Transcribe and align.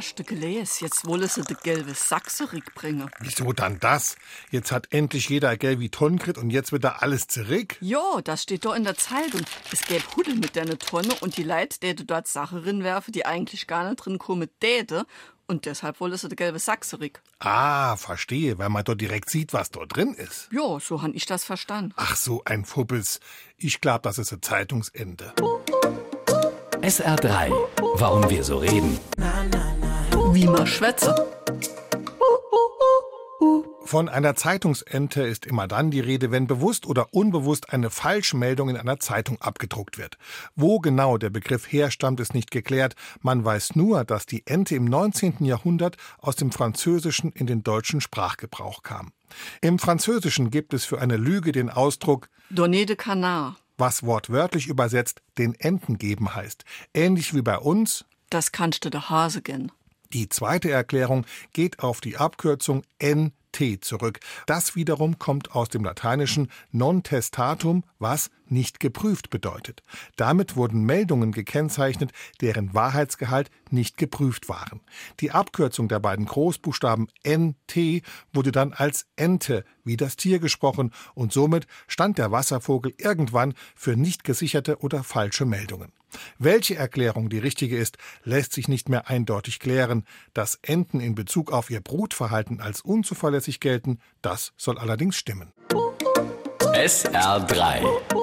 Hast 0.00 0.18
du 0.18 0.24
gelesen? 0.24 0.84
Jetzt 0.84 1.04
wollen 1.04 1.28
sie 1.28 1.42
den 1.42 1.58
gelben 1.62 1.94
Sack 1.94 2.30
zurückbringen. 2.30 3.10
Wieso 3.18 3.52
dann 3.52 3.78
das? 3.80 4.16
Jetzt 4.50 4.72
hat 4.72 4.86
endlich 4.94 5.28
jeder 5.28 5.54
Geld 5.58 5.78
wie 5.78 5.90
Tonnen 5.90 6.16
gekriegt 6.16 6.38
und 6.38 6.48
jetzt 6.48 6.72
wird 6.72 6.84
da 6.84 6.92
alles 7.00 7.26
zurück? 7.26 7.76
Ja, 7.82 8.22
das 8.24 8.44
steht 8.44 8.64
doch 8.64 8.74
in 8.74 8.84
der 8.84 8.96
Zeitung. 8.96 9.42
Es 9.70 9.82
gäbe 9.82 10.02
Huddel 10.16 10.36
mit 10.36 10.56
der 10.56 10.78
Tonne 10.78 11.12
und 11.20 11.36
die 11.36 11.42
Leute 11.42 11.78
täte 11.78 12.06
dort 12.06 12.28
Sachen 12.28 12.60
rinwerfen, 12.60 13.12
die 13.12 13.26
eigentlich 13.26 13.66
gar 13.66 13.90
nicht 13.90 13.96
drin 13.96 14.18
kommen 14.18 14.48
täte. 14.58 15.04
Und 15.46 15.66
deshalb 15.66 16.00
wollen 16.00 16.16
sie 16.16 16.28
den 16.30 16.36
gelben 16.36 16.58
Sack 16.58 16.84
zurück. 16.84 17.20
Ah, 17.38 17.94
verstehe, 17.96 18.56
weil 18.56 18.70
man 18.70 18.84
dort 18.84 19.02
direkt 19.02 19.28
sieht, 19.28 19.52
was 19.52 19.70
dort 19.70 19.94
drin 19.94 20.14
ist. 20.14 20.48
Ja, 20.50 20.80
so 20.80 21.02
han 21.02 21.12
ich 21.12 21.26
das 21.26 21.44
verstanden. 21.44 21.92
Ach 21.96 22.16
so, 22.16 22.40
ein 22.46 22.64
Fuppels. 22.64 23.20
Ich 23.58 23.82
glaub, 23.82 24.02
das 24.04 24.16
ist 24.16 24.32
ein 24.32 24.40
Zeitungsende. 24.40 25.34
SR3. 26.80 27.52
Warum 27.96 28.30
wir 28.30 28.42
so 28.44 28.56
reden. 28.56 28.98
Wie 30.32 30.46
man 30.46 30.66
schwätze. 30.66 31.14
Von 33.84 34.08
einer 34.08 34.36
Zeitungsente 34.36 35.22
ist 35.22 35.46
immer 35.46 35.66
dann 35.66 35.90
die 35.90 35.98
Rede, 35.98 36.30
wenn 36.30 36.46
bewusst 36.46 36.86
oder 36.86 37.12
unbewusst 37.12 37.72
eine 37.72 37.90
Falschmeldung 37.90 38.68
in 38.68 38.76
einer 38.76 39.00
Zeitung 39.00 39.40
abgedruckt 39.40 39.98
wird. 39.98 40.16
Wo 40.54 40.78
genau 40.78 41.18
der 41.18 41.30
Begriff 41.30 41.70
herstammt, 41.70 42.20
ist 42.20 42.32
nicht 42.32 42.52
geklärt. 42.52 42.94
Man 43.20 43.44
weiß 43.44 43.74
nur, 43.74 44.04
dass 44.04 44.26
die 44.26 44.46
Ente 44.46 44.76
im 44.76 44.84
19. 44.84 45.44
Jahrhundert 45.44 45.96
aus 46.18 46.36
dem 46.36 46.52
Französischen 46.52 47.32
in 47.32 47.48
den 47.48 47.64
deutschen 47.64 48.00
Sprachgebrauch 48.00 48.84
kam. 48.84 49.12
Im 49.60 49.80
Französischen 49.80 50.50
gibt 50.50 50.72
es 50.72 50.84
für 50.84 51.00
eine 51.00 51.16
Lüge 51.16 51.50
den 51.50 51.68
Ausdruck 51.70 52.28
Donné 52.52 52.84
de 52.86 52.94
Canard. 52.96 53.56
was 53.78 54.04
wortwörtlich 54.04 54.68
übersetzt 54.68 55.22
den 55.38 55.54
Enten 55.54 55.98
geben 55.98 56.34
heißt. 56.34 56.64
Ähnlich 56.94 57.34
wie 57.34 57.42
bei 57.42 57.58
uns 57.58 58.04
Das 58.28 58.52
kannst 58.52 58.84
du 58.84 58.90
der 58.90 59.10
Hase 59.10 59.42
gehen. 59.42 59.72
Die 60.12 60.28
zweite 60.28 60.70
Erklärung 60.70 61.24
geht 61.52 61.78
auf 61.78 62.00
die 62.00 62.16
Abkürzung 62.16 62.82
NT 63.00 63.84
zurück. 63.84 64.18
Das 64.46 64.74
wiederum 64.74 65.20
kommt 65.20 65.54
aus 65.54 65.68
dem 65.68 65.84
Lateinischen 65.84 66.50
non 66.72 67.04
testatum, 67.04 67.84
was 68.00 68.30
nicht 68.48 68.80
geprüft 68.80 69.30
bedeutet. 69.30 69.84
Damit 70.16 70.56
wurden 70.56 70.84
Meldungen 70.84 71.30
gekennzeichnet, 71.30 72.10
deren 72.40 72.74
Wahrheitsgehalt 72.74 73.52
nicht 73.70 73.98
geprüft 73.98 74.48
waren. 74.48 74.80
Die 75.20 75.30
Abkürzung 75.30 75.86
der 75.86 76.00
beiden 76.00 76.26
Großbuchstaben 76.26 77.06
NT 77.24 78.02
wurde 78.32 78.50
dann 78.50 78.72
als 78.72 79.06
Ente 79.14 79.64
wie 79.84 79.96
das 79.96 80.16
Tier 80.16 80.40
gesprochen 80.40 80.92
und 81.14 81.32
somit 81.32 81.68
stand 81.86 82.18
der 82.18 82.32
Wasservogel 82.32 82.94
irgendwann 82.98 83.54
für 83.76 83.96
nicht 83.96 84.24
gesicherte 84.24 84.80
oder 84.80 85.04
falsche 85.04 85.44
Meldungen. 85.44 85.92
Welche 86.38 86.76
Erklärung 86.76 87.28
die 87.28 87.38
richtige 87.38 87.76
ist, 87.76 87.98
lässt 88.24 88.52
sich 88.52 88.68
nicht 88.68 88.88
mehr 88.88 89.08
eindeutig 89.08 89.60
klären. 89.60 90.04
Dass 90.34 90.58
Enten 90.62 91.00
in 91.00 91.14
Bezug 91.14 91.52
auf 91.52 91.70
ihr 91.70 91.80
Brutverhalten 91.80 92.60
als 92.60 92.80
unzuverlässig 92.80 93.60
gelten, 93.60 94.00
das 94.22 94.52
soll 94.56 94.78
allerdings 94.78 95.16
stimmen. 95.16 95.52
SR3. 96.72 98.19